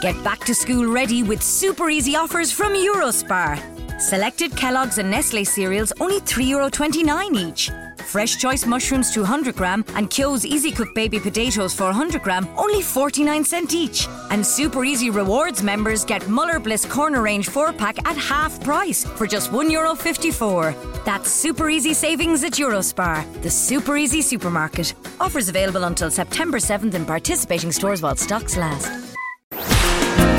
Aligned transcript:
Get 0.00 0.24
back 0.24 0.40
to 0.44 0.54
school 0.54 0.90
ready 0.90 1.22
with 1.22 1.42
super 1.42 1.90
easy 1.90 2.16
offers 2.16 2.50
from 2.50 2.72
Eurospar. 2.72 4.00
Selected 4.00 4.56
Kellogg's 4.56 4.96
and 4.96 5.10
Nestle 5.10 5.44
cereals 5.44 5.92
only 6.00 6.20
€3.29 6.20 7.36
each. 7.36 7.70
Fresh 8.06 8.38
Choice 8.38 8.64
mushrooms 8.64 9.12
200 9.12 9.54
gram 9.54 9.84
and 9.94 10.08
Kyo's 10.08 10.46
Easy 10.46 10.72
Cook 10.72 10.94
baby 10.94 11.20
potatoes 11.20 11.74
400 11.74 12.22
gram 12.22 12.48
only 12.56 12.80
49 12.80 13.44
cent 13.44 13.74
each. 13.74 14.08
And 14.30 14.44
Super 14.44 14.86
Easy 14.86 15.10
Rewards 15.10 15.62
members 15.62 16.06
get 16.06 16.26
Muller 16.28 16.58
Bliss 16.58 16.86
Corner 16.86 17.20
Range 17.20 17.46
4 17.46 17.74
pack 17.74 17.98
at 18.08 18.16
half 18.16 18.58
price 18.64 19.04
for 19.04 19.26
just 19.26 19.52
€1.54. 19.52 20.74
That's 21.04 21.30
super 21.30 21.68
easy 21.68 21.92
savings 21.92 22.42
at 22.42 22.52
Eurospar, 22.52 23.42
the 23.42 23.50
super 23.50 23.98
easy 23.98 24.22
supermarket. 24.22 24.94
Offers 25.20 25.50
available 25.50 25.84
until 25.84 26.10
September 26.10 26.58
7th 26.58 26.94
in 26.94 27.04
participating 27.04 27.70
stores 27.70 28.00
while 28.00 28.16
stocks 28.16 28.56
last. 28.56 29.09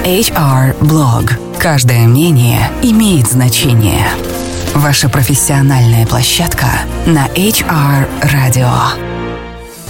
HR 0.04 0.76
Blog. 0.80 1.32
Каждое 1.60 2.08
мнение 2.08 2.72
имеет 2.82 3.28
значение. 3.28 4.08
Ваша 4.74 5.10
профессиональная 5.10 6.08
площадка 6.08 6.66
на 7.06 7.28
HR 7.28 8.08
Radio. 8.24 8.72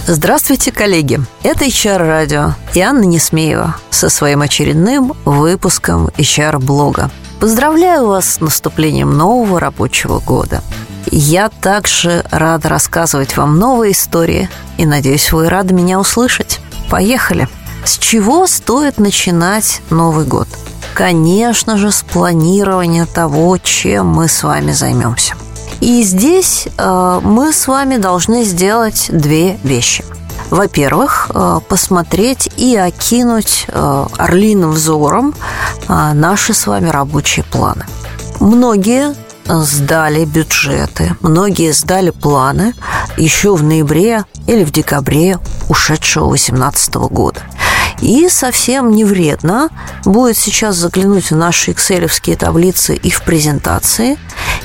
Здравствуйте, 0.06 0.70
коллеги! 0.70 1.18
Это 1.42 1.64
HR 1.64 2.26
Radio 2.26 2.52
и 2.74 2.80
Анна 2.80 3.04
Несмеева 3.04 3.76
со 3.88 4.10
своим 4.10 4.42
очередным 4.42 5.14
выпуском 5.24 6.08
HR-блога. 6.08 7.10
Поздравляю 7.40 8.08
вас 8.08 8.34
с 8.34 8.40
наступлением 8.40 9.16
нового 9.16 9.60
рабочего 9.60 10.20
года. 10.20 10.62
Я 11.10 11.48
также 11.48 12.22
рада 12.30 12.68
рассказывать 12.68 13.38
вам 13.38 13.58
новые 13.58 13.92
истории 13.92 14.50
и 14.76 14.84
надеюсь, 14.84 15.32
вы 15.32 15.48
рады 15.48 15.72
меня 15.72 15.98
услышать. 15.98 16.60
Поехали! 16.90 17.48
С 17.84 17.98
чего 17.98 18.46
стоит 18.46 18.98
начинать 18.98 19.82
Новый 19.90 20.24
год? 20.24 20.48
Конечно 20.94 21.76
же, 21.78 21.90
с 21.90 22.02
планирования 22.02 23.06
того, 23.06 23.58
чем 23.58 24.08
мы 24.08 24.28
с 24.28 24.42
вами 24.42 24.72
займемся. 24.72 25.34
И 25.80 26.02
здесь 26.02 26.68
э, 26.78 27.20
мы 27.24 27.52
с 27.52 27.66
вами 27.66 27.96
должны 27.96 28.44
сделать 28.44 29.08
две 29.10 29.58
вещи. 29.64 30.04
Во-первых, 30.50 31.30
э, 31.34 31.60
посмотреть 31.66 32.50
и 32.56 32.76
окинуть 32.76 33.64
э, 33.68 34.06
орлиным 34.16 34.70
взором 34.72 35.34
э, 35.88 36.12
наши 36.12 36.54
с 36.54 36.66
вами 36.66 36.88
рабочие 36.88 37.44
планы. 37.44 37.86
Многие 38.38 39.14
сдали 39.46 40.24
бюджеты, 40.24 41.16
многие 41.20 41.72
сдали 41.72 42.10
планы 42.10 42.74
еще 43.16 43.56
в 43.56 43.62
ноябре 43.62 44.24
или 44.46 44.62
в 44.62 44.70
декабре 44.70 45.38
ушедшего 45.68 46.28
2018 46.28 46.94
года. 46.94 47.40
И 48.02 48.28
совсем 48.28 48.90
не 48.90 49.04
вредно 49.04 49.70
будет 50.04 50.36
сейчас 50.36 50.74
заглянуть 50.74 51.30
в 51.30 51.36
наши 51.36 51.70
экселевские 51.70 52.36
таблицы 52.36 52.96
и 52.96 53.10
в 53.10 53.22
презентации, 53.22 54.18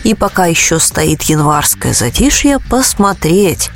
и 0.03 0.15
пока 0.15 0.47
еще 0.47 0.79
стоит 0.79 1.21
январское 1.23 1.93
затишье, 1.93 2.57
посмотреть, 2.67 3.69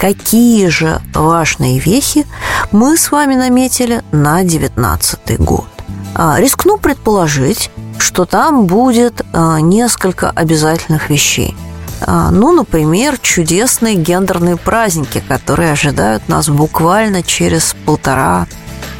какие 0.00 0.68
же 0.68 1.02
важные 1.12 1.80
вехи 1.80 2.26
мы 2.70 2.96
с 2.96 3.10
вами 3.10 3.34
наметили 3.34 4.02
на 4.12 4.36
2019 4.36 5.40
год. 5.40 5.66
А, 6.14 6.38
рискну 6.38 6.78
предположить, 6.78 7.72
что 7.98 8.24
там 8.24 8.66
будет 8.66 9.22
а, 9.32 9.60
несколько 9.60 10.30
обязательных 10.30 11.10
вещей. 11.10 11.56
А, 12.02 12.30
ну, 12.30 12.52
например, 12.52 13.18
чудесные 13.18 13.96
гендерные 13.96 14.56
праздники, 14.56 15.20
которые 15.26 15.72
ожидают 15.72 16.28
нас 16.28 16.48
буквально 16.48 17.24
через 17.24 17.74
полтора 17.84 18.46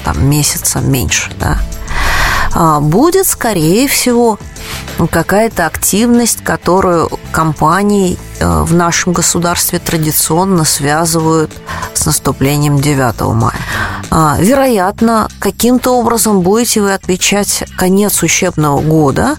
там, 0.09 0.27
месяца 0.27 0.81
меньше, 0.81 1.31
да, 1.39 1.59
а, 2.55 2.81
будет, 2.81 3.27
скорее 3.27 3.87
всего, 3.89 4.39
какая-то 5.11 5.67
активность, 5.67 6.43
которую 6.43 7.11
компании 7.31 8.19
э, 8.41 8.63
в 8.63 8.75
нашем 8.75 9.13
государстве 9.13 9.79
традиционно 9.79 10.65
связывают 10.65 11.53
с 11.95 12.07
наступлением 12.07 12.81
9 12.81 13.21
мая. 13.35 13.55
А, 14.11 14.37
вероятно, 14.41 15.29
каким-то 15.39 15.93
образом 15.93 16.41
будете 16.41 16.81
вы 16.81 16.95
отвечать 16.95 17.65
конец 17.77 18.23
учебного 18.23 18.81
года, 18.81 19.37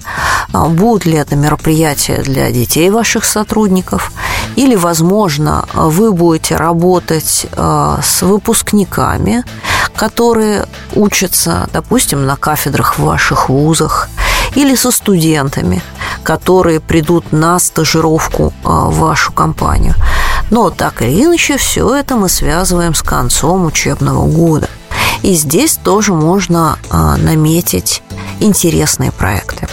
а, 0.53 0.67
будут 0.67 1.05
ли 1.05 1.17
это 1.17 1.35
мероприятия 1.35 2.21
для 2.21 2.51
детей 2.51 2.89
ваших 2.89 3.25
сотрудников, 3.25 4.13
или, 4.55 4.75
возможно, 4.75 5.65
вы 5.73 6.13
будете 6.13 6.55
работать 6.55 7.47
с 7.55 8.21
выпускниками, 8.21 9.44
которые 9.95 10.66
учатся, 10.95 11.69
допустим, 11.73 12.25
на 12.25 12.35
кафедрах 12.35 12.97
в 12.97 13.03
ваших 13.03 13.50
вузах, 13.50 14.09
или 14.56 14.75
со 14.75 14.91
студентами, 14.91 15.81
которые 16.23 16.79
придут 16.79 17.31
на 17.31 17.59
стажировку 17.59 18.53
а, 18.63 18.85
в 18.85 19.00
вашу 19.00 19.31
компанию. 19.31 19.95
Но 20.50 20.69
так 20.69 21.01
или 21.01 21.25
иначе, 21.25 21.57
все 21.57 21.95
это 21.95 22.16
мы 22.16 22.29
связываем 22.29 22.95
с 22.95 23.01
концом 23.01 23.66
учебного 23.66 24.28
года. 24.28 24.69
И 25.22 25.34
здесь 25.34 25.75
тоже 25.75 26.13
можно 26.13 26.78
а, 26.89 27.18
наметить 27.18 28.01
интересные 28.39 29.12
проекты. 29.12 29.68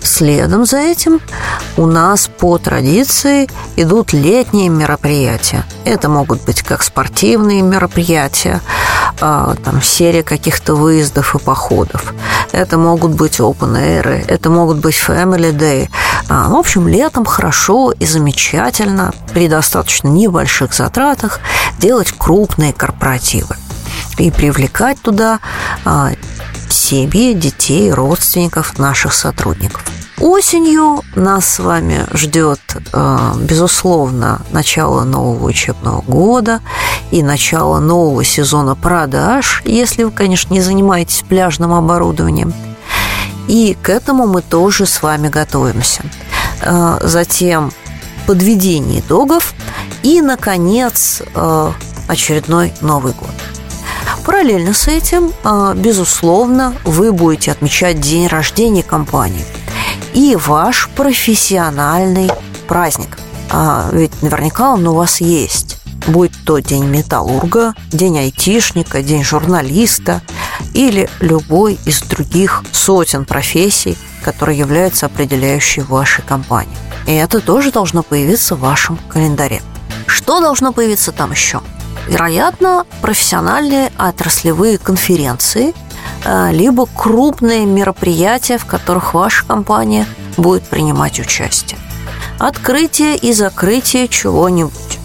Следом 0.00 0.64
за 0.64 0.78
этим 0.78 1.20
у 1.76 1.86
нас 1.86 2.28
по 2.28 2.58
традиции 2.58 3.48
идут 3.76 4.12
летние 4.12 4.68
мероприятия. 4.68 5.64
Это 5.84 6.08
могут 6.08 6.42
быть 6.44 6.62
как 6.62 6.82
спортивные 6.82 7.62
мероприятия, 7.62 8.60
там 9.18 9.82
серия 9.82 10.22
каких-то 10.22 10.74
выездов 10.74 11.34
и 11.34 11.38
походов. 11.38 12.14
Это 12.52 12.78
могут 12.78 13.12
быть 13.12 13.40
open 13.40 13.74
air, 13.74 14.24
это 14.28 14.50
могут 14.50 14.78
быть 14.78 14.94
family 14.94 15.52
day. 15.52 15.88
А, 16.28 16.48
в 16.48 16.54
общем, 16.54 16.88
летом 16.88 17.24
хорошо 17.24 17.92
и 17.92 18.06
замечательно 18.06 19.12
при 19.32 19.48
достаточно 19.48 20.08
небольших 20.08 20.74
затратах 20.74 21.40
делать 21.78 22.12
крупные 22.16 22.72
корпоративы 22.72 23.56
и 24.18 24.30
привлекать 24.30 25.00
туда 25.00 25.40
а, 25.84 26.10
себе, 26.68 27.34
детей, 27.34 27.92
родственников 27.92 28.78
наших 28.78 29.14
сотрудников. 29.14 29.82
Осенью 30.20 31.02
нас 31.14 31.46
с 31.46 31.58
вами 31.60 32.04
ждет, 32.12 32.60
э, 32.92 33.32
безусловно, 33.40 34.42
начало 34.50 35.04
нового 35.04 35.46
учебного 35.46 36.00
года 36.02 36.60
и 37.12 37.22
начало 37.22 37.78
нового 37.78 38.24
сезона 38.24 38.74
продаж, 38.74 39.62
если 39.64 40.02
вы, 40.02 40.10
конечно, 40.10 40.52
не 40.52 40.60
занимаетесь 40.60 41.24
пляжным 41.28 41.72
оборудованием. 41.72 42.52
И 43.46 43.76
к 43.80 43.90
этому 43.90 44.26
мы 44.26 44.42
тоже 44.42 44.86
с 44.86 45.02
вами 45.02 45.28
готовимся. 45.28 46.02
Э, 46.62 46.98
затем 47.00 47.70
подведение 48.26 48.98
итогов 49.00 49.54
и, 50.02 50.20
наконец, 50.20 51.22
э, 51.32 51.72
очередной 52.08 52.72
Новый 52.80 53.12
год. 53.12 53.30
Параллельно 54.24 54.74
с 54.74 54.88
этим, 54.88 55.32
безусловно, 55.76 56.74
вы 56.84 57.12
будете 57.12 57.50
отмечать 57.50 58.00
день 58.00 58.26
рождения 58.26 58.82
компании– 58.82 59.46
и 60.14 60.36
ваш 60.36 60.88
профессиональный 60.94 62.30
праздник. 62.66 63.18
А 63.50 63.88
ведь 63.92 64.22
наверняка 64.22 64.72
он 64.72 64.86
у 64.86 64.94
вас 64.94 65.20
есть. 65.20 65.78
Будь 66.06 66.32
то 66.44 66.58
день 66.58 66.86
металлурга, 66.86 67.74
день 67.92 68.18
айтишника, 68.18 69.02
день 69.02 69.24
журналиста 69.24 70.22
или 70.74 71.08
любой 71.20 71.78
из 71.84 72.02
других 72.02 72.62
сотен 72.72 73.24
профессий, 73.24 73.96
которые 74.22 74.58
являются 74.58 75.06
определяющей 75.06 75.82
вашей 75.82 76.24
компании. 76.24 76.76
И 77.06 77.12
это 77.12 77.40
тоже 77.40 77.72
должно 77.72 78.02
появиться 78.02 78.54
в 78.54 78.60
вашем 78.60 78.98
календаре. 79.08 79.62
Что 80.06 80.40
должно 80.40 80.72
появиться 80.72 81.12
там 81.12 81.32
еще? 81.32 81.60
Вероятно, 82.06 82.86
профессиональные 83.02 83.92
отраслевые 83.98 84.78
конференции– 84.78 85.74
либо 86.24 86.86
крупные 86.86 87.64
мероприятия, 87.66 88.58
в 88.58 88.66
которых 88.66 89.14
ваша 89.14 89.44
компания 89.44 90.06
будет 90.36 90.64
принимать 90.64 91.20
участие. 91.20 91.78
Открытие 92.38 93.16
и 93.16 93.32
закрытие 93.32 94.08
чего-нибудь. 94.08 94.98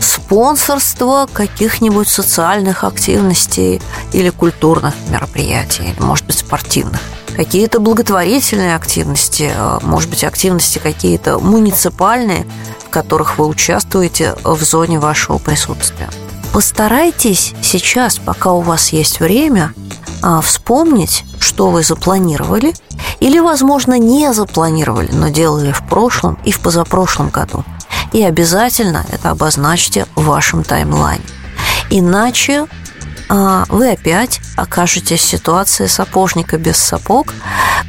Спонсорство 0.00 1.28
каких-нибудь 1.32 2.08
социальных 2.08 2.84
активностей 2.84 3.82
или 4.12 4.30
культурных 4.30 4.94
мероприятий, 5.08 5.82
или, 5.82 6.00
может 6.00 6.26
быть, 6.26 6.38
спортивных. 6.38 7.00
Какие-то 7.36 7.80
благотворительные 7.80 8.76
активности, 8.76 9.50
э, 9.52 9.78
может 9.82 10.10
быть, 10.10 10.24
активности 10.24 10.78
какие-то 10.78 11.38
муниципальные, 11.38 12.46
в 12.86 12.90
которых 12.90 13.38
вы 13.38 13.46
участвуете 13.46 14.36
в 14.44 14.62
зоне 14.62 14.98
вашего 14.98 15.38
присутствия. 15.38 16.08
Постарайтесь 16.52 17.54
сейчас, 17.62 18.18
пока 18.18 18.52
у 18.52 18.60
вас 18.60 18.90
есть 18.90 19.20
время, 19.20 19.72
а, 20.22 20.40
вспомнить, 20.40 21.24
что 21.38 21.70
вы 21.70 21.82
запланировали, 21.82 22.74
или, 23.20 23.38
возможно, 23.38 23.98
не 23.98 24.32
запланировали, 24.32 25.10
но 25.12 25.28
делали 25.28 25.72
в 25.72 25.82
прошлом 25.88 26.38
и 26.44 26.52
в 26.52 26.60
позапрошлом 26.60 27.30
году. 27.30 27.64
И 28.12 28.22
обязательно 28.22 29.06
это 29.10 29.30
обозначьте 29.30 30.06
в 30.16 30.24
вашем 30.24 30.64
таймлайне. 30.64 31.24
Иначе 31.90 32.66
а, 33.28 33.64
вы 33.68 33.92
опять 33.92 34.40
окажетесь 34.56 35.20
в 35.20 35.28
ситуации 35.28 35.86
сапожника 35.86 36.58
без 36.58 36.76
сапог, 36.76 37.32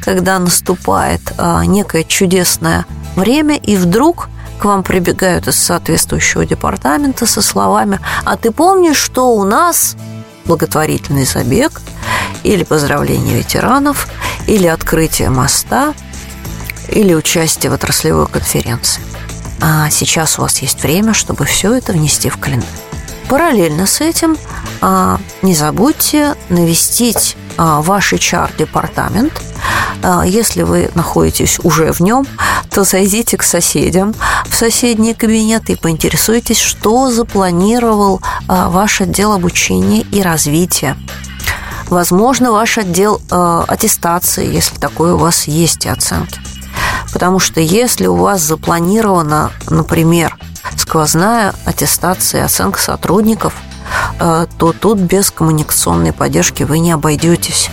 когда 0.00 0.38
наступает 0.38 1.20
а, 1.36 1.64
некое 1.64 2.04
чудесное 2.04 2.86
время, 3.16 3.56
и 3.56 3.76
вдруг 3.76 4.28
к 4.60 4.64
вам 4.64 4.84
прибегают 4.84 5.48
из 5.48 5.56
соответствующего 5.56 6.46
департамента 6.46 7.26
со 7.26 7.42
словами 7.42 7.98
«А 8.24 8.36
ты 8.36 8.52
помнишь, 8.52 8.96
что 8.96 9.34
у 9.34 9.42
нас 9.42 9.96
благотворительный 10.44 11.24
забег 11.24 11.80
или 12.42 12.64
поздравление 12.64 13.38
ветеранов, 13.38 14.08
или 14.46 14.66
открытие 14.66 15.30
моста, 15.30 15.94
или 16.88 17.14
участие 17.14 17.70
в 17.70 17.74
отраслевой 17.74 18.26
конференции?» 18.26 19.02
А 19.64 19.88
сейчас 19.90 20.38
у 20.38 20.42
вас 20.42 20.58
есть 20.58 20.82
время, 20.82 21.14
чтобы 21.14 21.44
все 21.44 21.72
это 21.72 21.92
внести 21.92 22.28
в 22.28 22.36
календарь. 22.36 22.68
Параллельно 23.28 23.86
с 23.86 24.00
этим 24.00 24.36
а, 24.80 25.20
не 25.40 25.54
забудьте 25.54 26.34
навестить 26.48 27.36
а, 27.56 27.80
ваш 27.80 28.12
HR-департамент. 28.12 29.32
А, 30.02 30.26
если 30.26 30.64
вы 30.64 30.90
находитесь 30.96 31.60
уже 31.60 31.92
в 31.92 32.00
нем, 32.00 32.26
то 32.70 32.82
зайдите 32.82 33.36
к 33.36 33.44
соседям 33.44 34.14
в 34.48 34.54
соседний 34.56 35.14
кабинет 35.14 35.70
и 35.70 35.76
поинтересуйтесь, 35.76 36.58
что 36.58 37.12
запланировал 37.12 38.20
ваш 38.48 39.00
отдел 39.00 39.32
обучения 39.32 40.00
и 40.00 40.22
развития. 40.22 40.96
Возможно, 41.92 42.52
ваш 42.52 42.78
отдел 42.78 43.20
аттестации, 43.30 44.50
если 44.50 44.78
такое 44.78 45.12
у 45.12 45.18
вас 45.18 45.46
есть, 45.46 45.86
оценки. 45.86 46.40
Потому 47.12 47.38
что 47.38 47.60
если 47.60 48.06
у 48.06 48.16
вас 48.16 48.40
запланировано, 48.40 49.52
например, 49.68 50.34
сквозная 50.78 51.52
аттестация 51.66 52.46
оценка 52.46 52.80
сотрудников, 52.80 53.52
э, 54.18 54.46
то 54.56 54.72
тут 54.72 55.00
без 55.00 55.30
коммуникационной 55.30 56.14
поддержки 56.14 56.62
вы 56.62 56.78
не 56.78 56.92
обойдетесь. 56.92 57.68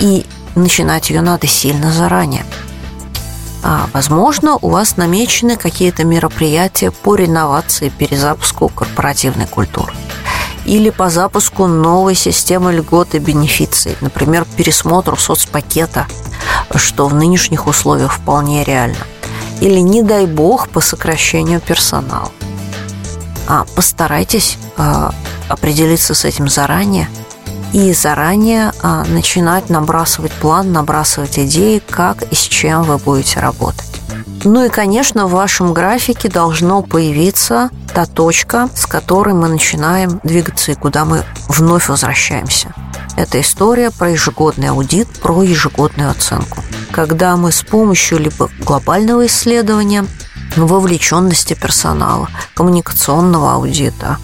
И 0.00 0.26
начинать 0.56 1.10
ее 1.10 1.22
надо 1.22 1.46
сильно 1.46 1.92
заранее. 1.92 2.44
А, 3.62 3.88
возможно, 3.92 4.58
у 4.60 4.70
вас 4.70 4.96
намечены 4.96 5.56
какие-то 5.56 6.02
мероприятия 6.02 6.90
по 6.90 7.14
реновации, 7.14 7.90
перезапуску 7.90 8.70
корпоративной 8.70 9.46
культуры 9.46 9.92
или 10.66 10.90
по 10.90 11.08
запуску 11.08 11.66
новой 11.66 12.14
системы 12.14 12.72
льгот 12.72 13.14
и 13.14 13.18
бенефиций, 13.18 13.96
например, 14.00 14.46
пересмотру 14.56 15.16
соцпакета, 15.16 16.06
что 16.74 17.06
в 17.06 17.14
нынешних 17.14 17.66
условиях 17.66 18.12
вполне 18.12 18.64
реально 18.64 19.06
или, 19.60 19.80
не 19.80 20.02
дай 20.02 20.26
бог, 20.26 20.68
по 20.68 20.80
сокращению 20.80 21.60
персонала. 21.60 22.30
А 23.48 23.64
постарайтесь 23.74 24.58
а, 24.76 25.14
определиться 25.48 26.14
с 26.14 26.24
этим 26.24 26.48
заранее 26.48 27.08
и 27.72 27.92
заранее 27.92 28.72
а, 28.82 29.04
начинать 29.04 29.70
набрасывать 29.70 30.32
план, 30.32 30.72
набрасывать 30.72 31.38
идеи, 31.38 31.80
как 31.88 32.22
и 32.24 32.34
с 32.34 32.40
чем 32.40 32.82
вы 32.82 32.98
будете 32.98 33.40
работать. 33.40 33.86
Ну 34.44 34.64
и, 34.64 34.68
конечно, 34.68 35.26
в 35.26 35.32
вашем 35.32 35.72
графике 35.72 36.28
должно 36.28 36.82
появиться 36.82 37.70
та 37.96 38.04
точка, 38.04 38.68
с 38.74 38.84
которой 38.84 39.32
мы 39.32 39.48
начинаем 39.48 40.20
двигаться 40.22 40.70
и 40.70 40.74
куда 40.74 41.06
мы 41.06 41.24
вновь 41.48 41.88
возвращаемся. 41.88 42.74
Это 43.16 43.40
история 43.40 43.90
про 43.90 44.10
ежегодный 44.10 44.68
аудит, 44.68 45.08
про 45.22 45.42
ежегодную 45.42 46.10
оценку. 46.10 46.62
Когда 46.90 47.38
мы 47.38 47.52
с 47.52 47.62
помощью 47.62 48.18
либо 48.18 48.50
глобального 48.58 49.24
исследования, 49.24 50.04
вовлеченности 50.56 51.54
персонала, 51.54 52.28
коммуникационного 52.52 53.54
аудита, 53.54 54.18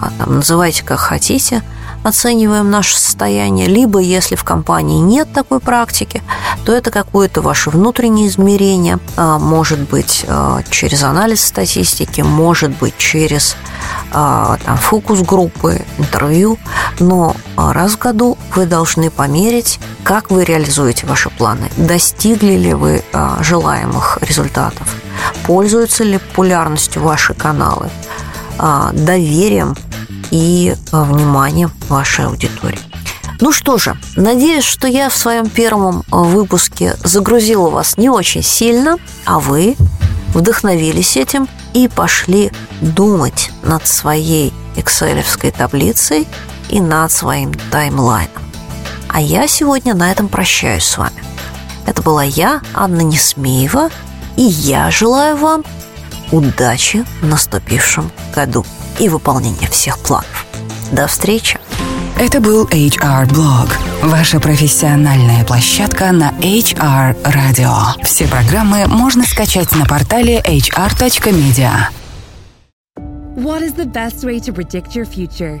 а 0.00 0.12
там 0.16 0.36
называйте 0.36 0.84
как 0.84 1.00
хотите– 1.00 1.64
оцениваем 2.06 2.70
наше 2.70 2.96
состояние, 2.96 3.66
либо 3.66 3.98
если 3.98 4.36
в 4.36 4.44
компании 4.44 5.00
нет 5.00 5.28
такой 5.32 5.60
практики, 5.60 6.22
то 6.64 6.72
это 6.72 6.90
какое-то 6.90 7.42
ваше 7.42 7.70
внутреннее 7.70 8.28
измерение, 8.28 8.98
а, 9.16 9.38
может 9.38 9.80
быть 9.80 10.24
а, 10.28 10.62
через 10.70 11.02
анализ 11.02 11.44
статистики, 11.44 12.20
может 12.20 12.70
быть 12.78 12.96
через 12.96 13.56
а, 14.12 14.56
там, 14.64 14.76
фокус 14.76 15.20
группы, 15.22 15.82
интервью, 15.98 16.58
но 17.00 17.34
раз 17.56 17.92
в 17.92 17.98
году 17.98 18.38
вы 18.54 18.66
должны 18.66 19.10
померить, 19.10 19.80
как 20.04 20.30
вы 20.30 20.44
реализуете 20.44 21.06
ваши 21.06 21.30
планы, 21.30 21.70
достигли 21.76 22.52
ли 22.52 22.74
вы 22.74 23.02
желаемых 23.40 24.18
результатов, 24.20 24.94
пользуются 25.44 26.04
ли 26.04 26.18
популярностью 26.18 27.02
ваши 27.02 27.34
каналы, 27.34 27.90
доверием 28.92 29.76
и 30.30 30.74
э, 30.74 31.02
вниманием 31.02 31.70
вашей 31.88 32.26
аудитории. 32.26 32.78
Ну 33.40 33.52
что 33.52 33.76
же, 33.76 33.96
надеюсь, 34.16 34.64
что 34.64 34.88
я 34.88 35.10
в 35.10 35.16
своем 35.16 35.48
первом 35.48 36.00
э, 36.00 36.16
выпуске 36.16 36.96
загрузила 37.04 37.68
вас 37.68 37.98
не 37.98 38.08
очень 38.08 38.42
сильно, 38.42 38.96
а 39.24 39.40
вы 39.40 39.76
вдохновились 40.32 41.16
этим 41.16 41.48
и 41.74 41.88
пошли 41.88 42.50
думать 42.80 43.50
над 43.62 43.86
своей 43.86 44.52
экселевской 44.76 45.50
таблицей 45.50 46.26
и 46.70 46.80
над 46.80 47.12
своим 47.12 47.52
таймлайном. 47.70 48.42
А 49.08 49.20
я 49.20 49.48
сегодня 49.48 49.94
на 49.94 50.10
этом 50.10 50.28
прощаюсь 50.28 50.84
с 50.84 50.98
вами. 50.98 51.22
Это 51.86 52.02
была 52.02 52.24
я, 52.24 52.60
Анна 52.74 53.02
Несмеева, 53.02 53.90
и 54.36 54.42
я 54.42 54.90
желаю 54.90 55.36
вам 55.36 55.64
удачи 56.32 57.04
в 57.20 57.26
наступившем 57.26 58.10
году 58.34 58.64
и 58.98 59.08
выполнения 59.08 59.68
всех 59.68 59.98
планов. 59.98 60.46
До 60.92 61.06
встречи! 61.06 61.58
Это 62.18 62.40
был 62.40 62.64
HR 62.64 63.28
Blog, 63.28 63.68
ваша 64.02 64.40
профессиональная 64.40 65.44
площадка 65.44 66.12
на 66.12 66.30
HR 66.40 67.22
Radio. 67.24 68.02
Все 68.02 68.26
программы 68.26 68.86
можно 68.86 69.22
скачать 69.24 69.70
на 69.72 69.84
портале 69.84 70.40
hr.media. 70.40 71.90
What 73.36 73.60
is 73.60 73.74
the 73.74 73.84
best 73.84 74.24
way 74.24 74.40
to 74.40 74.54
predict 74.54 74.96
your 74.96 75.04
future? 75.04 75.60